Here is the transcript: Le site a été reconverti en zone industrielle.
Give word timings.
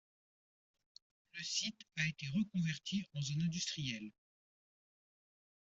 Le 1.37 1.43
site 1.43 1.79
a 1.97 2.07
été 2.07 2.25
reconverti 2.33 3.05
en 3.13 3.21
zone 3.21 3.43
industrielle. 3.43 4.09